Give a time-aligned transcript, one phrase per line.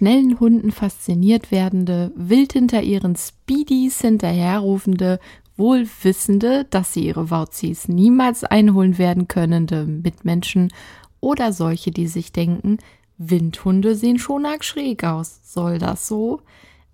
[0.00, 5.20] schnellen Hunden fasziniert werdende, wild hinter ihren Speedies hinterherrufende,
[5.58, 10.72] wohl wissende, dass sie ihre Wauzis niemals einholen werden könnende Mitmenschen
[11.20, 12.78] oder solche, die sich denken,
[13.18, 15.40] Windhunde sehen schon arg schräg aus.
[15.44, 16.40] Soll das so?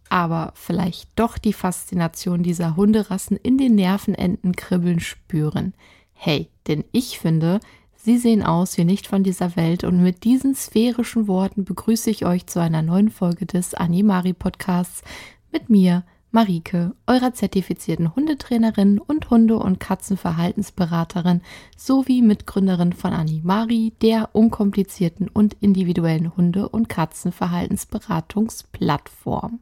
[0.09, 5.75] Aber vielleicht doch die Faszination dieser Hunderassen in den Nervenenden kribbeln spüren.
[6.13, 7.61] Hey, denn ich finde,
[8.07, 12.25] sie sehen aus wie nicht von dieser Welt und mit diesen sphärischen Worten begrüße ich
[12.25, 15.03] euch zu einer neuen Folge des Animari Podcasts
[15.51, 21.41] mit mir, Marike, eurer zertifizierten Hundetrainerin und Hunde- und Katzenverhaltensberaterin
[21.77, 29.59] sowie Mitgründerin von Animari, der unkomplizierten und individuellen Hunde- und Katzenverhaltensberatungsplattform.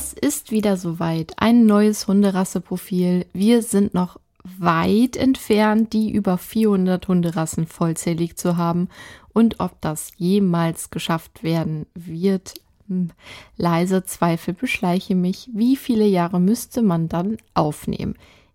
[0.00, 1.34] Es ist wieder soweit.
[1.36, 3.26] Ein neues Hunderasseprofil.
[3.34, 4.18] Wir sind noch
[4.58, 8.88] weit entfernt, die über 400 Hunderassen vollzählig zu haben.
[9.34, 12.54] Und ob das jemals geschafft werden wird,
[12.88, 13.10] hm,
[13.58, 15.50] leise Zweifel beschleiche mich.
[15.52, 18.14] Wie viele Jahre müsste man dann aufnehmen?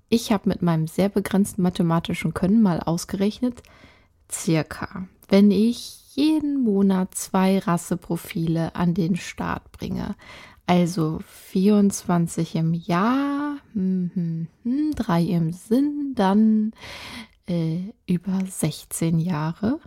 [0.09, 3.61] Ich habe mit meinem sehr begrenzten mathematischen Können mal ausgerechnet,
[4.31, 10.15] circa, wenn ich jeden Monat zwei Rasseprofile an den Start bringe,
[10.67, 11.19] also
[11.51, 16.73] 24 im Jahr, hm, hm, hm, drei im Sinn, dann
[17.47, 19.79] äh, über 16 Jahre.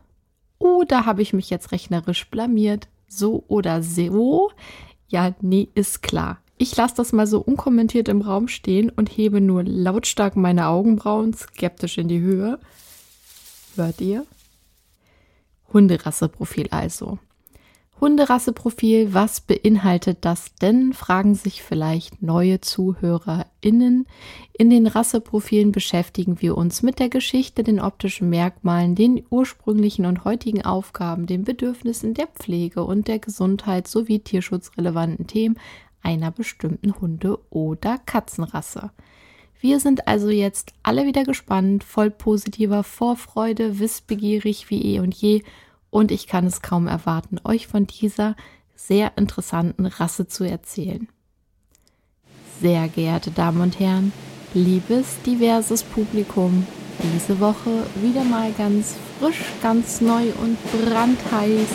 [0.58, 2.88] Oder habe ich mich jetzt rechnerisch blamiert?
[3.08, 4.50] So oder so?
[5.08, 6.38] Ja, nee, ist klar.
[6.58, 11.32] Ich lasse das mal so unkommentiert im Raum stehen und hebe nur lautstark meine Augenbrauen
[11.32, 12.58] skeptisch in die Höhe.
[13.76, 14.26] Hört ihr?
[15.72, 17.18] Hunderasseprofil also.
[18.00, 20.92] Hunderasseprofil, was beinhaltet das denn?
[20.92, 24.06] Fragen sich vielleicht neue ZuhörerInnen.
[24.52, 30.24] In den Rasseprofilen beschäftigen wir uns mit der Geschichte, den optischen Merkmalen, den ursprünglichen und
[30.24, 35.58] heutigen Aufgaben, den Bedürfnissen der Pflege und der Gesundheit sowie tierschutzrelevanten Themen
[36.00, 38.90] einer bestimmten Hunde- oder Katzenrasse.
[39.60, 45.42] Wir sind also jetzt alle wieder gespannt, voll positiver Vorfreude, wissbegierig wie eh und je
[45.90, 48.36] und ich kann es kaum erwarten, euch von dieser
[48.74, 51.08] sehr interessanten Rasse zu erzählen.
[52.60, 54.12] Sehr geehrte Damen und Herren,
[54.54, 56.66] liebes diverses Publikum,
[57.02, 61.68] diese Woche wieder mal ganz frisch, ganz neu und brandheiß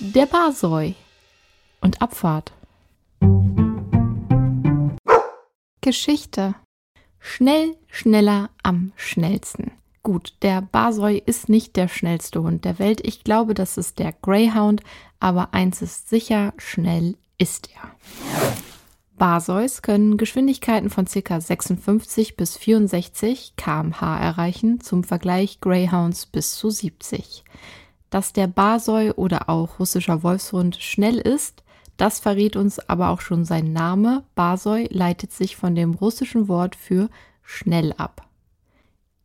[0.00, 0.94] der Basoi
[1.80, 2.52] und Abfahrt.
[5.82, 6.54] Geschichte.
[7.18, 9.72] Schnell, schneller, am schnellsten.
[10.02, 13.06] Gut, der Basoi ist nicht der schnellste Hund der Welt.
[13.06, 14.82] Ich glaube, das ist der Greyhound,
[15.18, 17.90] aber eins ist sicher, schnell ist er.
[19.18, 21.40] Basois können Geschwindigkeiten von ca.
[21.40, 27.44] 56 bis 64 km/h erreichen, zum Vergleich Greyhounds bis zu 70.
[28.08, 31.62] Dass der Basoi oder auch russischer Wolfshund schnell ist,
[31.98, 34.24] das verrät uns aber auch schon sein Name.
[34.34, 37.10] Basoi leitet sich von dem russischen Wort für
[37.42, 38.26] schnell ab.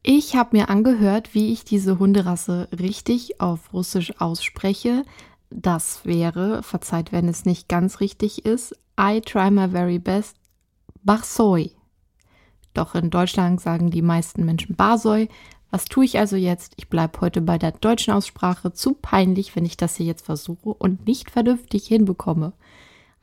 [0.08, 5.04] Ich habe mir angehört, wie ich diese Hunderasse richtig auf Russisch ausspreche.
[5.50, 10.36] Das wäre, verzeiht, wenn es nicht ganz richtig ist, I try my very best,
[11.02, 11.72] Barsoi.
[12.76, 15.28] Doch in Deutschland sagen die meisten Menschen Barsoi.
[15.72, 16.74] Was tue ich also jetzt?
[16.76, 18.74] Ich bleibe heute bei der deutschen Aussprache.
[18.74, 22.54] Zu peinlich, wenn ich das hier jetzt versuche und nicht vernünftig hinbekomme.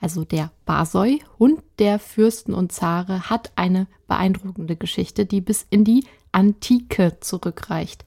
[0.01, 5.85] Also der Barsoi, Hund der Fürsten und Zare, hat eine beeindruckende Geschichte, die bis in
[5.85, 8.05] die Antike zurückreicht.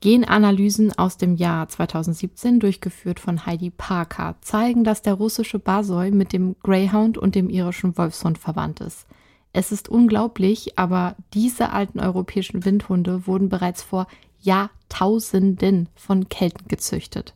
[0.00, 6.34] Genanalysen aus dem Jahr 2017, durchgeführt von Heidi Parker, zeigen, dass der russische Basoi mit
[6.34, 9.06] dem Greyhound und dem irischen Wolfshund verwandt ist.
[9.54, 14.06] Es ist unglaublich, aber diese alten europäischen Windhunde wurden bereits vor
[14.42, 17.34] Jahrtausenden von Kelten gezüchtet.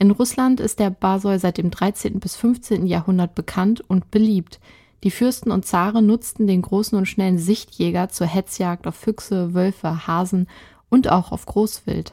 [0.00, 2.18] In Russland ist der Basoi seit dem 13.
[2.18, 2.86] bis 15.
[2.86, 4.58] Jahrhundert bekannt und beliebt.
[5.04, 10.06] Die Fürsten und Zaren nutzten den großen und schnellen Sichtjäger zur Hetzjagd auf Füchse, Wölfe,
[10.06, 10.46] Hasen
[10.88, 12.12] und auch auf Großwild.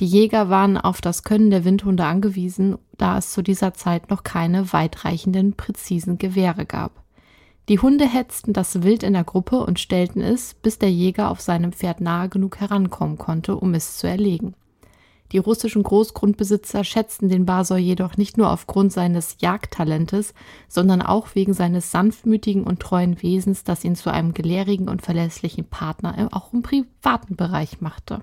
[0.00, 4.24] Die Jäger waren auf das Können der Windhunde angewiesen, da es zu dieser Zeit noch
[4.24, 7.04] keine weitreichenden, präzisen Gewehre gab.
[7.68, 11.40] Die Hunde hetzten das Wild in der Gruppe und stellten es, bis der Jäger auf
[11.40, 14.54] seinem Pferd nahe genug herankommen konnte, um es zu erlegen.
[15.32, 20.34] Die russischen Großgrundbesitzer schätzten den Basor jedoch nicht nur aufgrund seines Jagdtalentes,
[20.68, 25.64] sondern auch wegen seines sanftmütigen und treuen Wesens, das ihn zu einem gelehrigen und verlässlichen
[25.64, 28.20] Partner auch im privaten Bereich machte.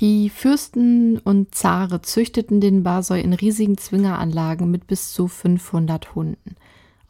[0.00, 6.56] Die Fürsten und Zare züchteten den Basoi in riesigen Zwingeranlagen mit bis zu 500 Hunden.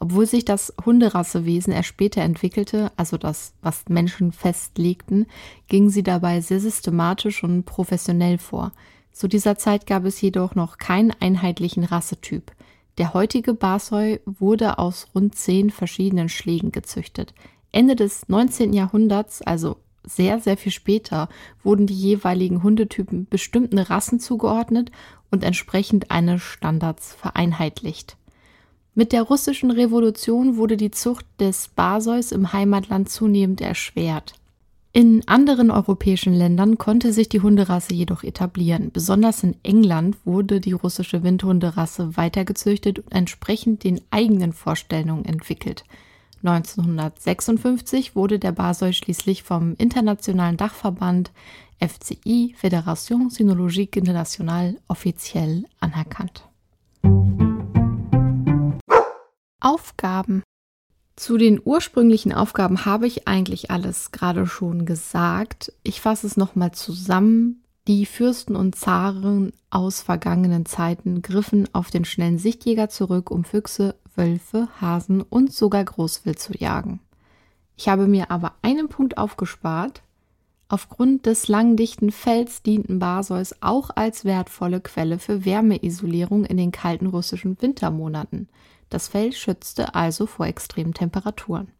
[0.03, 5.27] Obwohl sich das Hunderassewesen erst später entwickelte, also das, was Menschen festlegten,
[5.69, 8.73] gingen sie dabei sehr systematisch und professionell vor.
[9.13, 12.51] Zu dieser Zeit gab es jedoch noch keinen einheitlichen Rassetyp.
[12.97, 17.33] Der heutige Barsoy wurde aus rund zehn verschiedenen Schlägen gezüchtet.
[17.71, 18.73] Ende des 19.
[18.73, 21.29] Jahrhunderts, also sehr, sehr viel später,
[21.63, 24.91] wurden die jeweiligen Hundetypen bestimmten Rassen zugeordnet
[25.31, 28.17] und entsprechend eines Standards vereinheitlicht.
[28.95, 34.35] Mit der russischen Revolution wurde die Zucht des Barseus im Heimatland zunehmend erschwert.
[34.95, 38.91] In anderen europäischen Ländern konnte sich die Hunderasse jedoch etablieren.
[38.91, 45.83] Besonders in England wurde die russische Windhunderasse weitergezüchtet und entsprechend den eigenen Vorstellungen entwickelt.
[46.43, 51.31] 1956 wurde der Basoi schließlich vom internationalen Dachverband
[51.79, 56.43] FCI, Fédération Cynologique Internationale, offiziell anerkannt.
[59.63, 60.43] Aufgaben.
[61.15, 65.71] Zu den ursprünglichen Aufgaben habe ich eigentlich alles gerade schon gesagt.
[65.83, 67.63] Ich fasse es nochmal zusammen.
[67.87, 73.95] Die Fürsten und Zaren aus vergangenen Zeiten griffen auf den schnellen Sichtjäger zurück, um Füchse,
[74.15, 76.99] Wölfe, Hasen und sogar Großwild zu jagen.
[77.77, 80.01] Ich habe mir aber einen Punkt aufgespart.
[80.67, 86.71] Aufgrund des langen dichten Fells dienten Barsois auch als wertvolle Quelle für Wärmeisolierung in den
[86.71, 88.49] kalten russischen Wintermonaten.
[88.93, 91.71] Das Fell schützte also vor extremen Temperaturen.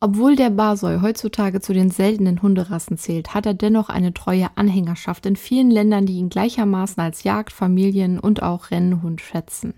[0.00, 5.26] Obwohl der Barsoi heutzutage zu den seltenen Hunderassen zählt, hat er dennoch eine treue Anhängerschaft
[5.26, 9.74] in vielen Ländern, die ihn gleichermaßen als Jagd-, Familien- und auch Rennhund schätzen.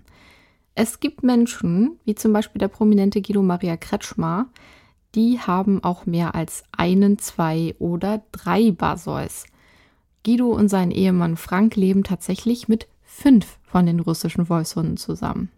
[0.73, 4.47] Es gibt Menschen, wie zum Beispiel der prominente Guido Maria Kretschmar,
[5.13, 9.45] die haben auch mehr als einen, zwei oder drei Barsois.
[10.25, 15.51] Guido und sein Ehemann Frank leben tatsächlich mit fünf von den russischen Wolfshunden zusammen.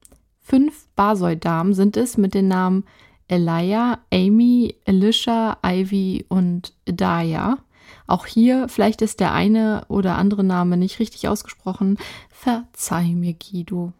[0.49, 2.83] Fünf Barsoi-Damen sind es mit den Namen
[3.27, 7.59] Elia, Amy, Alicia, Ivy und Daya.
[8.07, 11.99] Auch hier, vielleicht ist der eine oder andere Name nicht richtig ausgesprochen.
[12.31, 13.93] Verzeih mir, Guido.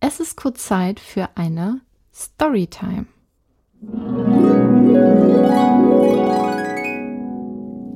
[0.00, 1.80] Es ist kurz Zeit für eine
[2.12, 3.06] Storytime.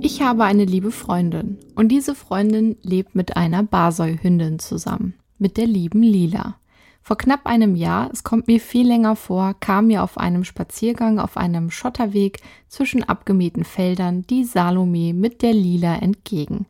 [0.01, 5.67] Ich habe eine liebe Freundin und diese Freundin lebt mit einer Barsoi-Hündin zusammen, mit der
[5.67, 6.57] lieben Lila.
[7.07, 11.21] Vor knapp einem Jahr, es kommt mir viel länger vor, kam mir auf einem Spaziergang
[11.21, 16.67] auf einem Schotterweg zwischen abgemähten Feldern die Salome mit der Lila entgegen.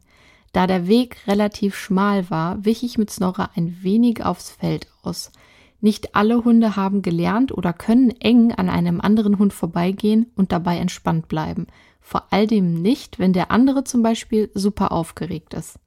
[0.52, 5.32] Da der Weg relativ schmal war, wich ich mit Snorre ein wenig aufs Feld aus.
[5.80, 10.76] Nicht alle Hunde haben gelernt oder können eng an einem anderen Hund vorbeigehen und dabei
[10.76, 11.66] entspannt bleiben.
[12.02, 15.78] Vor allem nicht, wenn der andere zum Beispiel super aufgeregt ist.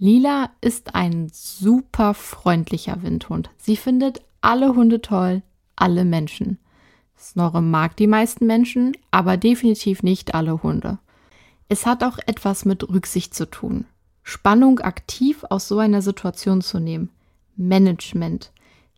[0.00, 3.50] Lila ist ein super freundlicher Windhund.
[3.56, 5.42] Sie findet alle Hunde toll,
[5.74, 6.58] alle Menschen.
[7.18, 10.98] Snorre mag die meisten Menschen, aber definitiv nicht alle Hunde.
[11.68, 13.86] Es hat auch etwas mit Rücksicht zu tun.
[14.22, 17.10] Spannung aktiv aus so einer Situation zu nehmen.
[17.56, 18.52] Management.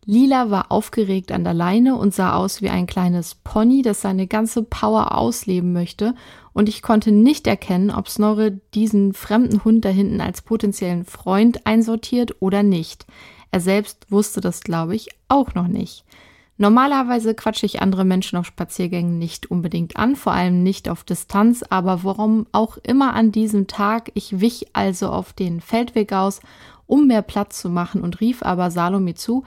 [0.05, 4.27] Lila war aufgeregt an der Leine und sah aus wie ein kleines Pony, das seine
[4.27, 6.15] ganze Power ausleben möchte,
[6.53, 11.65] und ich konnte nicht erkennen, ob Snorre diesen fremden Hund da hinten als potenziellen Freund
[11.65, 13.05] einsortiert oder nicht.
[13.51, 16.05] Er selbst wusste das, glaube ich, auch noch nicht.
[16.57, 21.63] Normalerweise quatsche ich andere Menschen auf Spaziergängen nicht unbedingt an, vor allem nicht auf Distanz,
[21.67, 26.39] aber warum auch immer an diesem Tag, ich wich also auf den Feldweg aus,
[26.85, 29.43] um mehr Platz zu machen und rief aber Salome zu,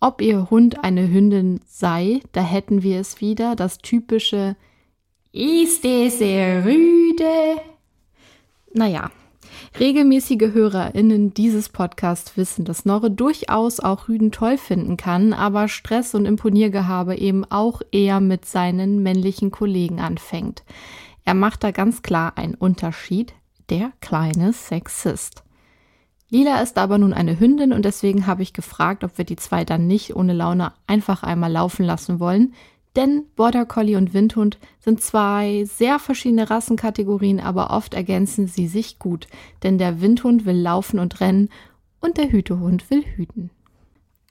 [0.00, 4.56] ob ihr Hund eine Hündin sei, da hätten wir es wieder, das typische
[5.36, 7.60] Ist es rüde?
[8.72, 9.10] Naja,
[9.78, 16.14] regelmäßige HörerInnen dieses Podcasts wissen, dass Norre durchaus auch Rüden toll finden kann, aber Stress
[16.14, 20.64] und Imponiergehabe eben auch eher mit seinen männlichen Kollegen anfängt.
[21.26, 23.34] Er macht da ganz klar einen Unterschied,
[23.68, 25.42] der kleine Sexist.
[26.30, 29.66] Lila ist aber nun eine Hündin und deswegen habe ich gefragt, ob wir die zwei
[29.66, 32.54] dann nicht ohne Laune einfach einmal laufen lassen wollen.
[32.96, 38.98] Denn Border Collie und Windhund sind zwei sehr verschiedene Rassenkategorien, aber oft ergänzen sie sich
[38.98, 39.28] gut.
[39.62, 41.50] Denn der Windhund will laufen und rennen
[42.00, 43.50] und der Hütehund will hüten.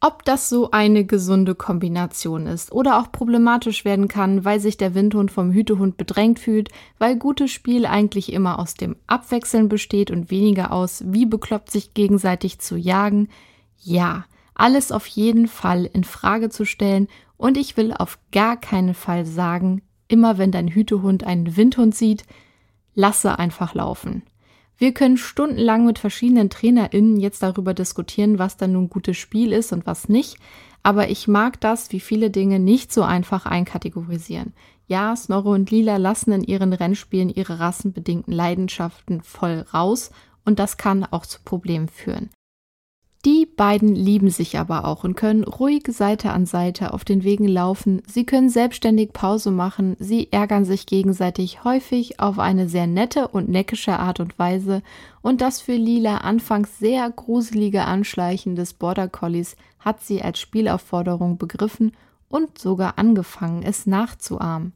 [0.01, 4.93] Ob das so eine gesunde Kombination ist oder auch problematisch werden kann, weil sich der
[4.93, 10.29] Windhund vom Hütehund bedrängt fühlt, weil gutes Spiel eigentlich immer aus dem Abwechseln besteht und
[10.31, 13.29] weniger aus, wie bekloppt sich gegenseitig zu jagen,
[13.79, 17.07] ja, alles auf jeden Fall in Frage zu stellen
[17.37, 22.23] und ich will auf gar keinen Fall sagen, immer wenn dein Hütehund einen Windhund sieht,
[22.93, 24.23] lasse einfach laufen.
[24.77, 29.71] Wir können stundenlang mit verschiedenen TrainerInnen jetzt darüber diskutieren, was dann nun gutes Spiel ist
[29.71, 30.37] und was nicht.
[30.83, 34.53] Aber ich mag das, wie viele Dinge, nicht so einfach einkategorisieren.
[34.87, 40.11] Ja, Snorre und Lila lassen in ihren Rennspielen ihre rassenbedingten Leidenschaften voll raus
[40.43, 42.29] und das kann auch zu Problemen führen.
[43.25, 47.47] Die beiden lieben sich aber auch und können ruhig Seite an Seite auf den Wegen
[47.47, 48.03] laufen.
[48.05, 49.95] Sie können selbstständig Pause machen.
[49.97, 54.83] Sie ärgern sich gegenseitig häufig auf eine sehr nette und neckische Art und Weise.
[55.23, 61.39] Und das für Lila anfangs sehr gruselige Anschleichen des Border Collies hat sie als Spielaufforderung
[61.39, 61.93] begriffen
[62.29, 64.73] und sogar angefangen, es nachzuahmen.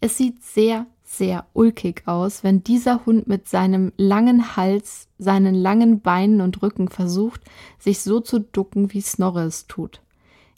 [0.00, 6.00] Es sieht sehr, sehr ulkig aus, wenn dieser Hund mit seinem langen Hals, seinen langen
[6.00, 7.40] Beinen und Rücken versucht,
[7.78, 10.00] sich so zu ducken, wie Snorre es tut.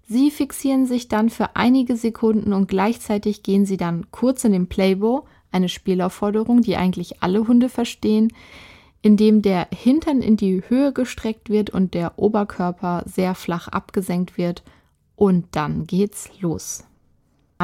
[0.07, 4.67] Sie fixieren sich dann für einige Sekunden und gleichzeitig gehen sie dann kurz in den
[4.67, 8.33] Playbow, eine Spielaufforderung, die eigentlich alle Hunde verstehen,
[9.01, 14.63] indem der Hintern in die Höhe gestreckt wird und der Oberkörper sehr flach abgesenkt wird
[15.17, 16.85] und dann geht's los.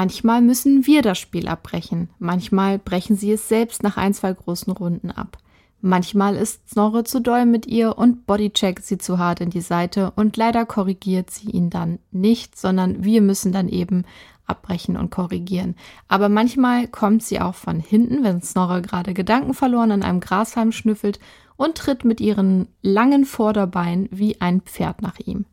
[0.01, 4.71] Manchmal müssen wir das Spiel abbrechen, manchmal brechen sie es selbst nach ein, zwei großen
[4.71, 5.37] Runden ab.
[5.81, 10.13] Manchmal ist Snorre zu doll mit ihr und bodycheckt sie zu hart in die Seite
[10.15, 14.05] und leider korrigiert sie ihn dann nicht, sondern wir müssen dann eben
[14.45, 15.75] abbrechen und korrigieren.
[16.07, 20.71] Aber manchmal kommt sie auch von hinten, wenn Snorre gerade Gedanken verloren an einem Grashalm
[20.71, 21.19] schnüffelt
[21.57, 25.43] und tritt mit ihren langen Vorderbeinen wie ein Pferd nach ihm.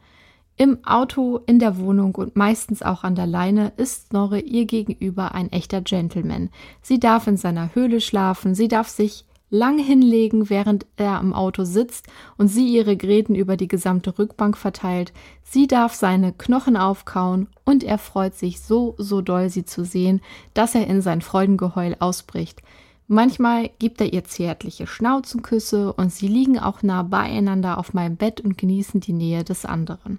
[0.58, 5.34] Im Auto, in der Wohnung und meistens auch an der Leine ist Snorre ihr gegenüber
[5.34, 6.48] ein echter Gentleman.
[6.80, 11.64] Sie darf in seiner Höhle schlafen, sie darf sich lang hinlegen, während er im Auto
[11.64, 12.06] sitzt
[12.38, 15.12] und sie ihre Gräten über die gesamte Rückbank verteilt.
[15.42, 20.22] Sie darf seine Knochen aufkauen und er freut sich so, so doll, sie zu sehen,
[20.54, 22.62] dass er in sein Freudengeheul ausbricht.
[23.08, 28.40] Manchmal gibt er ihr zärtliche Schnauzenküsse und sie liegen auch nah beieinander auf meinem Bett
[28.40, 30.18] und genießen die Nähe des anderen.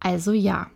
[0.00, 0.68] Also ja,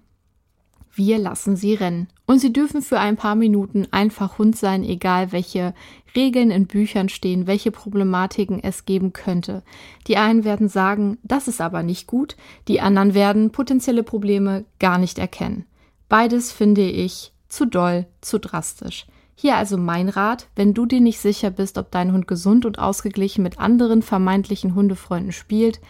[0.93, 2.09] wir lassen sie rennen.
[2.27, 5.75] Und sie dürfen für ein paar Minuten einfach Hund sein, egal welche
[6.15, 9.63] Regeln in Büchern stehen, welche Problematiken es geben könnte.
[10.07, 12.37] Die einen werden sagen, das ist aber nicht gut,
[12.69, 15.65] die anderen werden potenzielle Probleme gar nicht erkennen.
[16.09, 19.07] Beides finde ich zu doll, zu drastisch.
[19.37, 22.79] Hier also mein Rat, wenn du dir nicht sicher bist, ob dein Hund gesund und
[22.79, 25.81] ausgeglichen mit anderen vermeintlichen Hundefreunden spielt,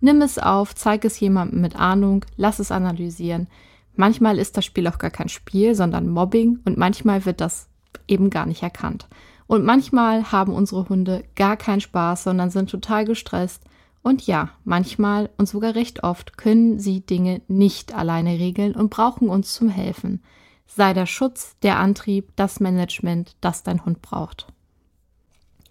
[0.00, 3.48] Nimm es auf, zeig es jemandem mit Ahnung, lass es analysieren.
[3.94, 7.68] Manchmal ist das Spiel auch gar kein Spiel, sondern Mobbing und manchmal wird das
[8.06, 9.08] eben gar nicht erkannt.
[9.46, 13.62] Und manchmal haben unsere Hunde gar keinen Spaß, sondern sind total gestresst.
[14.02, 19.28] Und ja, manchmal und sogar recht oft können sie Dinge nicht alleine regeln und brauchen
[19.28, 20.22] uns zum Helfen.
[20.66, 24.46] Sei der Schutz, der Antrieb, das Management, das dein Hund braucht.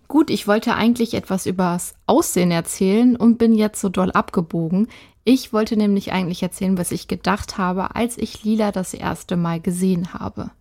[0.08, 4.88] Gut, ich wollte eigentlich etwas übers Aussehen erzählen und bin jetzt so doll abgebogen.
[5.24, 9.60] Ich wollte nämlich eigentlich erzählen, was ich gedacht habe, als ich Lila das erste Mal
[9.60, 10.52] gesehen habe.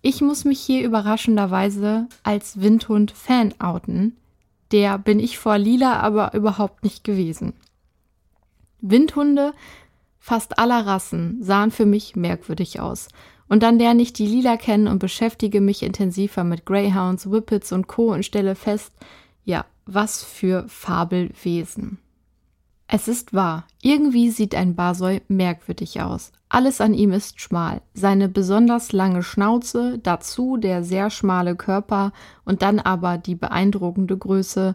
[0.00, 4.16] Ich muss mich hier überraschenderweise als Windhund-Fan outen.
[4.72, 7.52] Der bin ich vor Lila aber überhaupt nicht gewesen.
[8.80, 9.52] Windhunde
[10.18, 13.08] fast aller Rassen sahen für mich merkwürdig aus.
[13.48, 17.86] Und dann lerne ich die Lila kennen und beschäftige mich intensiver mit Greyhounds, Whippets und
[17.86, 18.12] Co.
[18.12, 18.92] und stelle fest,
[19.44, 21.98] ja, was für Fabelwesen.
[22.90, 26.32] Es ist wahr, irgendwie sieht ein Basoi merkwürdig aus.
[26.48, 27.82] Alles an ihm ist schmal.
[27.92, 32.12] Seine besonders lange Schnauze, dazu der sehr schmale Körper
[32.46, 34.74] und dann aber die beeindruckende Größe.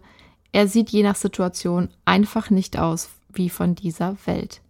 [0.51, 4.61] Er sieht je nach Situation einfach nicht aus wie von dieser Welt.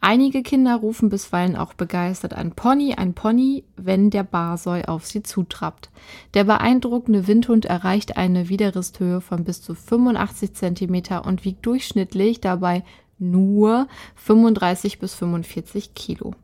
[0.00, 5.22] Einige Kinder rufen bisweilen auch begeistert ein Pony, ein Pony, wenn der Barsoi auf sie
[5.22, 5.90] zutrappt.
[6.34, 12.84] Der beeindruckende Windhund erreicht eine Widerristhöhe von bis zu 85 cm und wiegt durchschnittlich dabei
[13.18, 16.34] nur 35 bis 45 Kilo.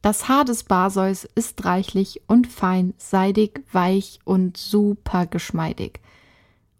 [0.00, 6.00] Das Haar des Barsois ist reichlich und fein, seidig, weich und super geschmeidig.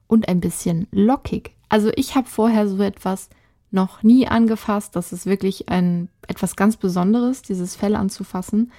[0.07, 1.55] Und ein bisschen lockig.
[1.69, 3.29] Also ich habe vorher so etwas
[3.71, 4.97] noch nie angefasst.
[4.97, 8.73] Das ist wirklich ein etwas ganz Besonderes, dieses Fell anzufassen.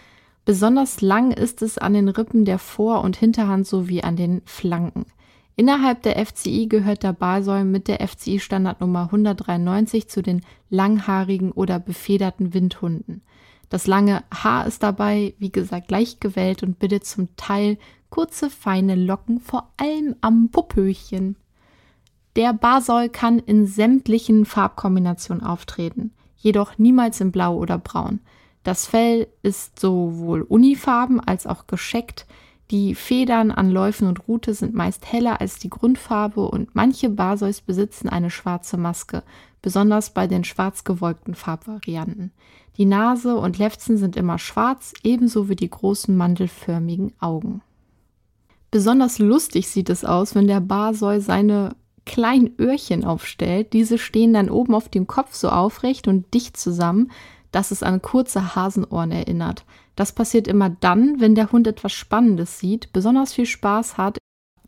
[0.46, 5.06] Besonders lang ist es an den Rippen der Vor- und Hinterhand sowie an den Flanken.
[5.56, 11.80] Innerhalb der FCI gehört der Balsäum mit der FCI Standardnummer 193 zu den langhaarigen oder
[11.80, 13.22] befederten Windhunden.
[13.70, 17.78] Das lange Haar ist dabei, wie gesagt, leicht gewellt und bildet zum Teil
[18.10, 21.36] kurze, feine Locken, vor allem am Popöchen.
[22.36, 28.20] Der Basol kann in sämtlichen Farbkombinationen auftreten, jedoch niemals in Blau oder Braun.
[28.64, 32.26] Das Fell ist sowohl unifarben als auch gescheckt.
[32.72, 37.62] Die Federn an Läufen und Rute sind meist heller als die Grundfarbe und manche Basois
[37.66, 39.24] besitzen eine schwarze Maske,
[39.62, 42.32] besonders bei den schwarz gewolkten Farbvarianten.
[42.78, 47.62] Die Nase und Lefzen sind immer schwarz, ebenso wie die großen mandelförmigen Augen.
[48.72, 51.76] Besonders lustig sieht es aus, wenn der Basoi seine
[52.10, 53.72] kleinen Öhrchen aufstellt.
[53.72, 57.12] Diese stehen dann oben auf dem Kopf so aufrecht und dicht zusammen,
[57.52, 59.64] dass es an kurze Hasenohren erinnert.
[59.96, 64.18] Das passiert immer dann, wenn der Hund etwas Spannendes sieht, besonders viel Spaß hat,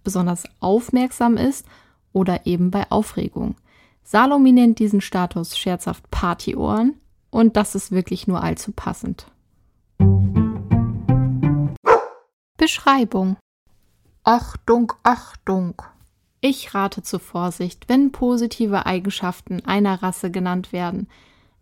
[0.03, 1.65] besonders aufmerksam ist
[2.13, 3.55] oder eben bei Aufregung.
[4.03, 6.93] Salome nennt diesen Status scherzhaft Partyohren
[7.31, 9.25] und das ist wirklich nur allzu passend.
[12.57, 13.37] Beschreibung
[14.23, 15.81] Achtung, Achtung!
[16.41, 21.07] Ich rate zur Vorsicht, wenn positive Eigenschaften einer Rasse genannt werden.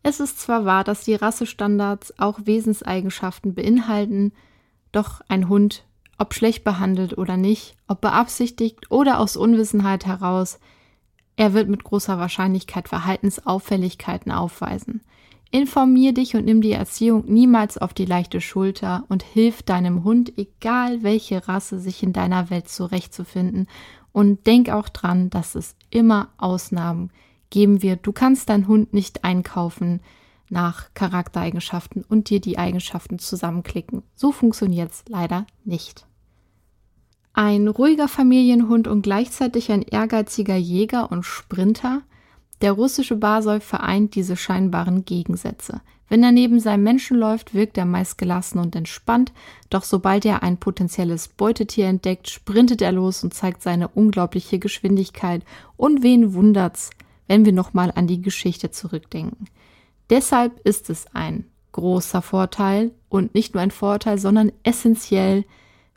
[0.04, 4.32] Es ist zwar wahr, dass die Rassestandards auch Wesenseigenschaften beinhalten,
[4.94, 5.84] doch ein Hund,
[6.18, 10.60] ob schlecht behandelt oder nicht, ob beabsichtigt oder aus Unwissenheit heraus,
[11.40, 15.00] er wird mit großer Wahrscheinlichkeit Verhaltensauffälligkeiten aufweisen.
[15.52, 20.38] Informier dich und nimm die Erziehung niemals auf die leichte Schulter und hilf deinem Hund,
[20.38, 23.68] egal welche Rasse sich in deiner Welt zurechtzufinden.
[24.12, 27.12] Und denk auch dran, dass es immer Ausnahmen
[27.50, 28.06] geben wird.
[28.06, 30.02] Du kannst deinen Hund nicht einkaufen
[30.50, 34.04] nach Charaktereigenschaften und dir die Eigenschaften zusammenklicken.
[34.16, 36.08] So funktioniert es leider nicht.
[37.34, 42.02] Ein ruhiger Familienhund und gleichzeitig ein ehrgeiziger Jäger und Sprinter
[42.62, 45.82] der russische Basoi vereint diese scheinbaren Gegensätze.
[46.10, 49.32] Wenn er neben seinem Menschen läuft, wirkt er meist gelassen und entspannt,
[49.70, 55.44] doch sobald er ein potenzielles Beutetier entdeckt, sprintet er los und zeigt seine unglaubliche Geschwindigkeit.
[55.78, 56.90] Und wen wundert's,
[57.28, 59.48] wenn wir nochmal an die Geschichte zurückdenken.
[60.10, 65.46] Deshalb ist es ein großer Vorteil und nicht nur ein Vorteil, sondern essentiell,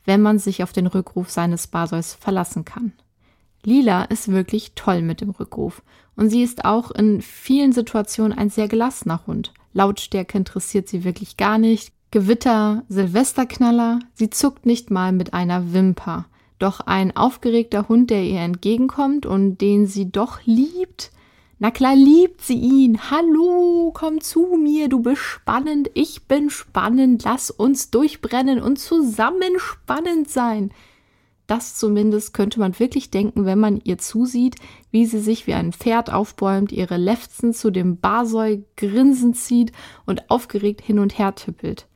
[0.04, 2.92] wenn man sich auf den Rückruf seines Basois verlassen kann.
[3.64, 5.82] Lila ist wirklich toll mit dem Rückruf.
[6.16, 9.52] Und sie ist auch in vielen Situationen ein sehr gelassener Hund.
[9.72, 11.92] Lautstärke interessiert sie wirklich gar nicht.
[12.10, 16.26] Gewitter, Silvesterknaller, sie zuckt nicht mal mit einer Wimper.
[16.58, 21.10] Doch ein aufgeregter Hund, der ihr entgegenkommt und den sie doch liebt,
[21.64, 22.98] na klar liebt sie ihn.
[23.12, 29.58] Hallo, komm zu mir, du bist spannend, ich bin spannend, lass uns durchbrennen und zusammen
[29.58, 30.72] spannend sein.
[31.46, 34.56] Das zumindest könnte man wirklich denken, wenn man ihr zusieht,
[34.90, 39.72] wie sie sich wie ein Pferd aufbäumt, ihre Lefzen zu dem Basoi grinsend zieht
[40.06, 41.88] und aufgeregt hin und her tippelt.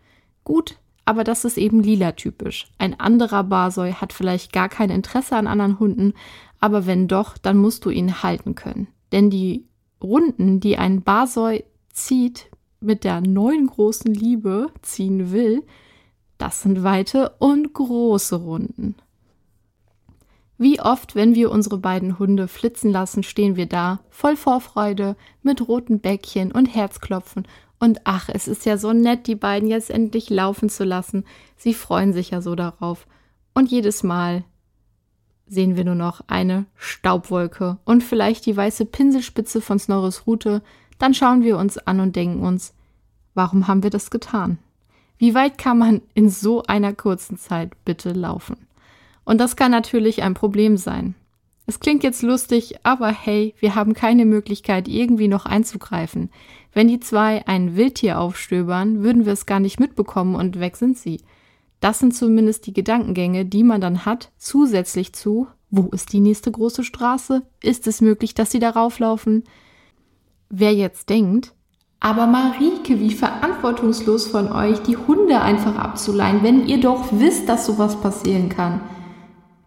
[0.45, 2.67] Gut, aber das ist eben lila typisch.
[2.79, 6.15] Ein anderer Basoi hat vielleicht gar kein Interesse an anderen Hunden,
[6.61, 8.89] aber wenn doch, dann musst du ihn halten können.
[9.13, 9.65] Denn die
[10.03, 15.63] Runden, die ein Basoi zieht, mit der neuen großen Liebe ziehen will,
[16.39, 18.97] das sind weite und große Runden.
[20.59, 25.69] Wie oft, wenn wir unsere beiden Hunde flitzen lassen, stehen wir da, voll Vorfreude, mit
[25.69, 27.47] roten Bäckchen und Herzklopfen.
[27.79, 31.25] Und ach, es ist ja so nett, die beiden jetzt endlich laufen zu lassen.
[31.57, 33.07] Sie freuen sich ja so darauf.
[33.53, 34.45] Und jedes Mal
[35.47, 40.63] sehen wir nur noch eine Staubwolke und vielleicht die weiße Pinselspitze von Snorris Rute.
[40.99, 42.75] Dann schauen wir uns an und denken uns,
[43.35, 44.59] warum haben wir das getan?
[45.19, 48.66] Wie weit kann man in so einer kurzen Zeit bitte laufen?
[49.27, 51.15] Und das kann natürlich ein Problem sein.
[51.67, 56.31] Es klingt jetzt lustig, aber hey, wir haben keine Möglichkeit, irgendwie noch einzugreifen.
[56.73, 60.97] Wenn die zwei ein Wildtier aufstöbern, würden wir es gar nicht mitbekommen und weg sind
[60.97, 61.21] sie.
[61.81, 66.53] Das sind zumindest die Gedankengänge, die man dann hat, zusätzlich zu, wo ist die nächste
[66.53, 67.43] große Straße?
[67.61, 69.43] Ist es möglich, dass sie darauf laufen?
[70.49, 71.53] Wer jetzt denkt,
[71.99, 77.67] aber Marike, wie verantwortungslos von euch, die Hunde einfach abzuleihen, wenn ihr doch wisst, dass
[77.67, 78.81] sowas passieren kann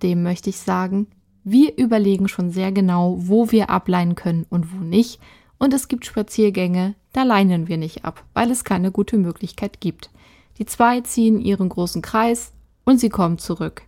[0.03, 1.07] dem möchte ich sagen,
[1.43, 5.19] wir überlegen schon sehr genau, wo wir ableihen können und wo nicht.
[5.57, 10.09] Und es gibt Spaziergänge, da leinen wir nicht ab, weil es keine gute Möglichkeit gibt.
[10.57, 12.51] Die zwei ziehen ihren großen Kreis
[12.83, 13.83] und sie kommen zurück.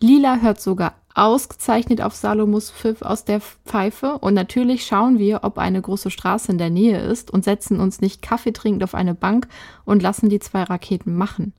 [0.00, 5.58] Lila hört sogar ausgezeichnet auf Salomos Pfiff aus der Pfeife und natürlich schauen wir, ob
[5.58, 9.14] eine große Straße in der Nähe ist und setzen uns nicht Kaffee trinkend auf eine
[9.14, 9.48] Bank
[9.84, 11.52] und lassen die zwei Raketen machen.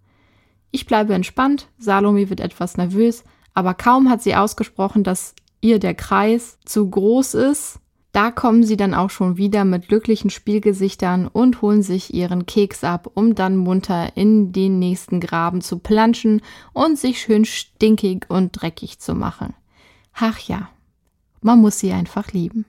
[0.71, 5.93] Ich bleibe entspannt, Salome wird etwas nervös, aber kaum hat sie ausgesprochen, dass ihr der
[5.93, 7.79] Kreis zu groß ist,
[8.13, 12.83] da kommen sie dann auch schon wieder mit glücklichen Spielgesichtern und holen sich ihren Keks
[12.83, 16.41] ab, um dann munter in den nächsten Graben zu planschen
[16.73, 19.55] und sich schön stinkig und dreckig zu machen.
[20.13, 20.69] Ach ja,
[21.41, 22.65] man muss sie einfach lieben.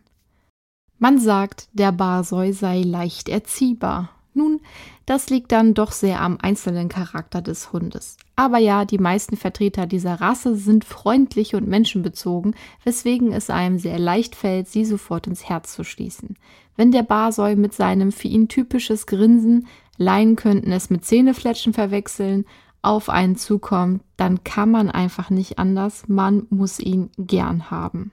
[0.98, 4.13] Man sagt, der Barsoi sei leicht erziehbar.
[4.34, 4.60] Nun,
[5.06, 8.16] das liegt dann doch sehr am einzelnen Charakter des Hundes.
[8.36, 13.98] Aber ja, die meisten Vertreter dieser Rasse sind freundlich und menschenbezogen, weswegen es einem sehr
[13.98, 16.36] leicht fällt, sie sofort ins Herz zu schließen.
[16.76, 22.44] Wenn der Barsoi mit seinem für ihn typisches Grinsen, Laien könnten es mit Zähnefletschen verwechseln,
[22.82, 28.10] auf einen zukommt, dann kann man einfach nicht anders, man muss ihn gern haben.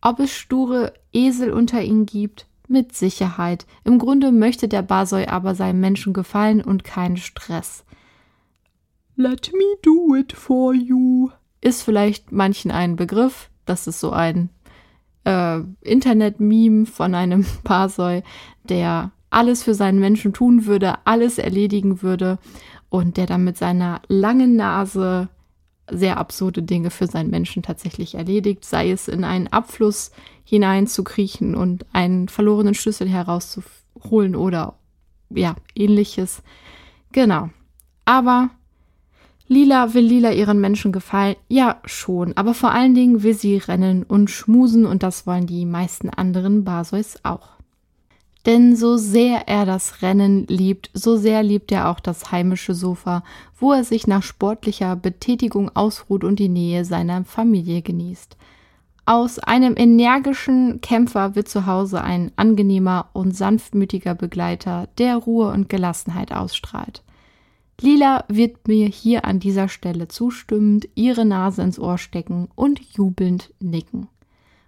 [0.00, 3.66] Ob es sture Esel unter ihnen gibt, mit Sicherheit.
[3.84, 7.84] Im Grunde möchte der Basoi aber seinem Menschen gefallen und keinen Stress.
[9.16, 11.30] Let me do it for you.
[11.60, 13.50] Ist vielleicht manchen ein Begriff.
[13.64, 14.50] Das ist so ein
[15.24, 18.22] äh, Internet-Meme von einem Basoi,
[18.64, 22.38] der alles für seinen Menschen tun würde, alles erledigen würde
[22.88, 25.28] und der dann mit seiner langen Nase
[25.90, 30.10] sehr absurde Dinge für seinen Menschen tatsächlich erledigt, sei es in einen Abfluss
[30.44, 34.74] hineinzukriechen und einen verlorenen Schlüssel herauszuholen oder
[35.30, 36.42] ja, ähnliches.
[37.12, 37.50] Genau.
[38.04, 38.50] Aber
[39.46, 41.36] Lila will Lila ihren Menschen gefallen?
[41.48, 42.36] Ja, schon.
[42.36, 46.64] Aber vor allen Dingen will sie rennen und schmusen und das wollen die meisten anderen
[46.64, 47.53] Basois auch.
[48.46, 53.24] Denn so sehr er das Rennen liebt, so sehr liebt er auch das heimische Sofa,
[53.58, 58.36] wo er sich nach sportlicher Betätigung ausruht und die Nähe seiner Familie genießt.
[59.06, 65.68] Aus einem energischen Kämpfer wird zu Hause ein angenehmer und sanftmütiger Begleiter, der Ruhe und
[65.68, 67.02] Gelassenheit ausstrahlt.
[67.80, 73.52] Lila wird mir hier an dieser Stelle zustimmend ihre Nase ins Ohr stecken und jubelnd
[73.60, 74.08] nicken.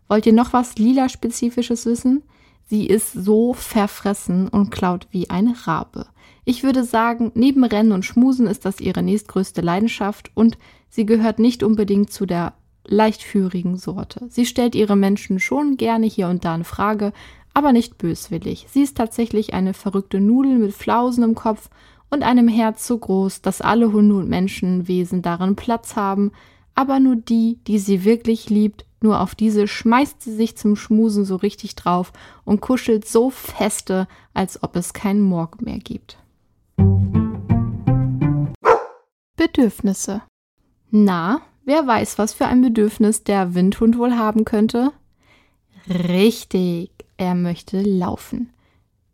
[0.09, 2.23] Wollt ihr noch was Lila-spezifisches wissen?
[2.69, 6.07] Sie ist so verfressen und klaut wie ein Rabe.
[6.45, 11.39] Ich würde sagen, neben Rennen und Schmusen ist das ihre nächstgrößte Leidenschaft und sie gehört
[11.39, 14.27] nicht unbedingt zu der leichtführigen Sorte.
[14.29, 17.13] Sie stellt ihre Menschen schon gerne hier und da eine Frage,
[17.55, 18.67] aber nicht böswillig.
[18.69, 21.71] Sie ist tatsächlich eine verrückte Nudel mit Flausen im Kopf
[22.11, 26.33] und einem Herz so groß, dass alle Hunde und Menschenwesen darin Platz haben,
[26.75, 31.25] aber nur die, die sie wirklich liebt, nur auf diese schmeißt sie sich zum Schmusen
[31.25, 32.13] so richtig drauf
[32.45, 36.19] und kuschelt so feste, als ob es keinen Morgen mehr gibt.
[39.37, 40.21] Bedürfnisse.
[40.91, 44.93] Na, Wer weiß, was für ein Bedürfnis der Windhund wohl haben könnte?
[45.89, 48.51] Richtig, er möchte laufen.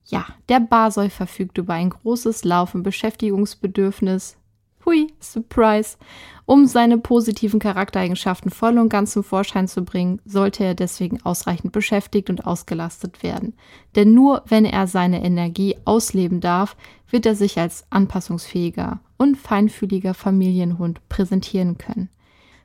[0.05, 4.37] Ja, der Basoi verfügt über ein großes Lauf- und Beschäftigungsbedürfnis.
[4.85, 5.97] Hui, Surprise.
[6.45, 11.73] Um seine positiven Charaktereigenschaften voll und ganz zum Vorschein zu bringen, sollte er deswegen ausreichend
[11.73, 13.55] beschäftigt und ausgelastet werden.
[13.95, 16.77] Denn nur wenn er seine Energie ausleben darf,
[17.09, 22.09] wird er sich als anpassungsfähiger und feinfühliger Familienhund präsentieren können.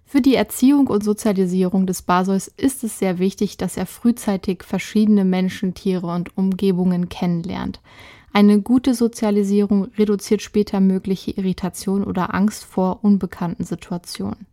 [0.10, 5.26] Für die Erziehung und Sozialisierung des Basois ist es sehr wichtig, dass er frühzeitig verschiedene
[5.26, 7.82] Menschen, Tiere und Umgebungen kennenlernt.
[8.38, 14.46] Eine gute Sozialisierung reduziert später mögliche Irritation oder Angst vor unbekannten Situationen.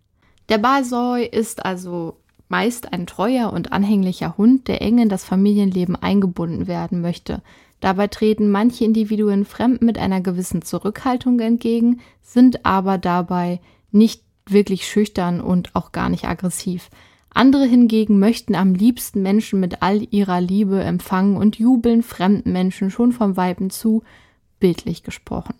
[0.49, 2.16] Der Basoi ist also
[2.49, 7.42] meist ein treuer und anhänglicher Hund, der eng in das Familienleben eingebunden werden möchte.
[7.81, 14.88] Dabei treten manche Individuen Fremden mit einer gewissen Zurückhaltung entgegen, sind aber dabei nicht wirklich
[14.88, 16.88] schüchtern und auch gar nicht aggressiv.
[17.35, 22.90] Andere hingegen möchten am liebsten Menschen mit all ihrer Liebe empfangen und jubeln fremden Menschen
[22.90, 24.05] schon vom Weiben zu,
[24.61, 25.55] bildlich gesprochen.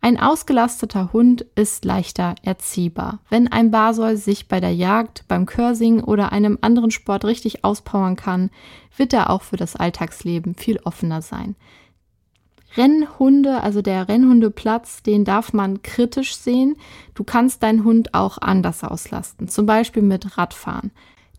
[0.00, 3.20] Ein ausgelasteter Hund ist leichter erziehbar.
[3.28, 8.16] Wenn ein Basol sich bei der Jagd, beim Cursing oder einem anderen Sport richtig auspowern
[8.16, 8.50] kann,
[8.96, 11.54] wird er auch für das Alltagsleben viel offener sein.
[12.76, 16.76] Rennhunde, also der Rennhundeplatz, den darf man kritisch sehen.
[17.14, 20.90] Du kannst deinen Hund auch anders auslasten, zum Beispiel mit Radfahren.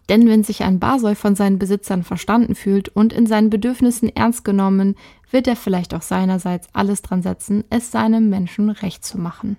[0.09, 4.43] Denn wenn sich ein Basoi von seinen Besitzern verstanden fühlt und in seinen Bedürfnissen ernst
[4.43, 4.95] genommen,
[5.31, 9.57] wird er vielleicht auch seinerseits alles dran setzen, es seinem Menschen recht zu machen.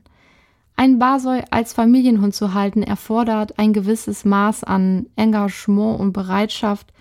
[0.77, 6.93] Ein Basoi als Familienhund zu halten erfordert ein gewisses Maß an Engagement und Bereitschaft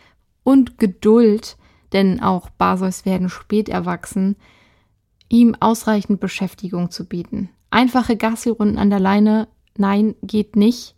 [0.43, 1.57] und Geduld,
[1.91, 4.35] denn auch Basois werden spät erwachsen,
[5.33, 7.49] ihm ausreichend Beschäftigung zu bieten.
[7.71, 10.95] Einfache Gassi-Runden an der Leine, nein, geht nicht.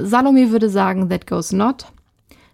[0.00, 1.86] Salome würde sagen, that goes not.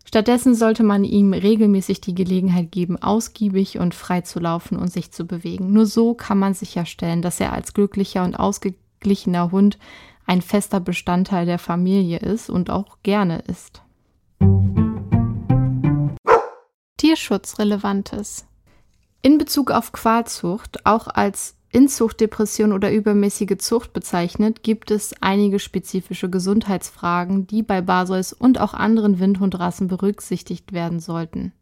[0.06, 5.10] Stattdessen sollte man ihm regelmäßig die Gelegenheit geben, ausgiebig und frei zu laufen und sich
[5.10, 5.72] zu bewegen.
[5.72, 9.78] Nur so kann man sicherstellen, dass er als glücklicher und ausgeglichener Hund
[10.26, 13.82] ein fester Bestandteil der Familie ist und auch gerne ist.
[16.98, 18.46] Tierschutzrelevantes.
[19.22, 26.30] In Bezug auf Qualzucht, auch als Inzuchtdepression oder übermäßige Zucht bezeichnet, gibt es einige spezifische
[26.30, 31.52] Gesundheitsfragen, die bei Basois und auch anderen Windhundrassen berücksichtigt werden sollten.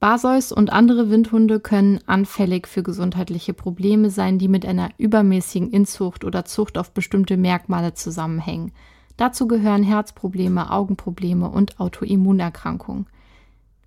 [0.00, 6.24] Barseus und andere Windhunde können anfällig für gesundheitliche Probleme sein, die mit einer übermäßigen Inzucht
[6.24, 8.70] oder Zucht auf bestimmte Merkmale zusammenhängen.
[9.16, 13.06] Dazu gehören Herzprobleme, Augenprobleme und Autoimmunerkrankungen.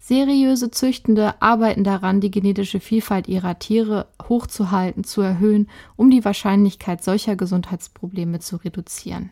[0.03, 7.03] Seriöse Züchtende arbeiten daran, die genetische Vielfalt ihrer Tiere hochzuhalten, zu erhöhen, um die Wahrscheinlichkeit
[7.03, 9.31] solcher Gesundheitsprobleme zu reduzieren.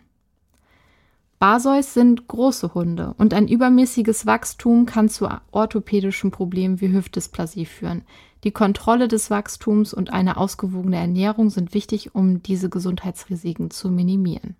[1.39, 8.03] Barseus sind große Hunde und ein übermäßiges Wachstum kann zu orthopädischen Problemen wie Hüftdysplasie führen.
[8.43, 14.55] Die Kontrolle des Wachstums und eine ausgewogene Ernährung sind wichtig, um diese Gesundheitsrisiken zu minimieren.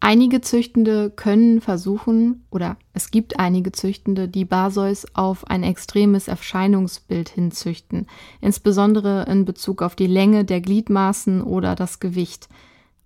[0.00, 7.30] Einige Züchtende können versuchen, oder es gibt einige Züchtende, die Barseus auf ein extremes Erscheinungsbild
[7.30, 8.06] hinzüchten,
[8.42, 12.48] insbesondere in Bezug auf die Länge der Gliedmaßen oder das Gewicht.